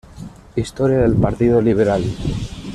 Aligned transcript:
Historia 0.55 0.97
del 1.01 1.13
Partido 1.15 1.61
Liberal. 1.61 2.03